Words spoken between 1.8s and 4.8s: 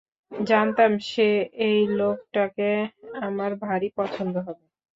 লোকটাকে আমার ভারি পছন্দ হবে!